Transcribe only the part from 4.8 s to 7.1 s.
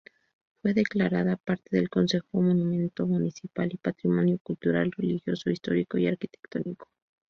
Religioso, Histórico y Arquitectónico.